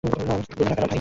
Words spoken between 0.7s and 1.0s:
কেন?